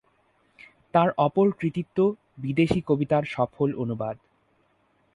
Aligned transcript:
তার 0.93 1.09
অপর 1.17 1.47
কৃতিত্ব 1.59 1.97
বিদেশী 2.37 2.79
কবিতার 2.87 3.23
সফল 3.27 3.69
অনুবাদ। 3.75 4.17